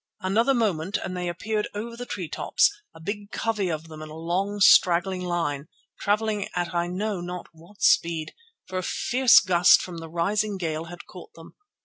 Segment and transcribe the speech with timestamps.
[0.21, 4.09] Another moment and they appeared over the tree tops, a big covey of them in
[4.09, 5.67] a long, straggling line,
[5.99, 8.33] travelling at I know not what speed,
[8.65, 11.53] for a fierce gust from the rising gale had caught them.